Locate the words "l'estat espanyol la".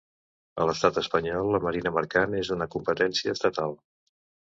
0.69-1.61